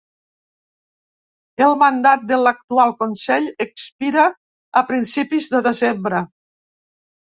[1.65, 4.27] El mandat de l’actual consell expira
[4.79, 6.29] a principis de desembre.